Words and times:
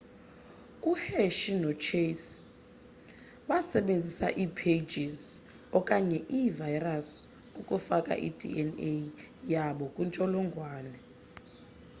u-hershey 0.91 1.55
no-chase 1.63 2.27
basebenzise 3.47 4.27
ii-phages 4.43 5.17
okanye 5.79 6.17
ii-virus 6.39 7.07
ukufaka 7.61 8.13
i-dna 8.27 8.91
yabo 9.53 9.85
kwintsholongwane 9.93 10.95